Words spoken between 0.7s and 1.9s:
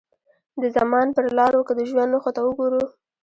زمان پر لارو که د